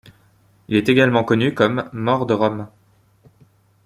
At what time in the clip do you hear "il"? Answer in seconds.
0.67-0.75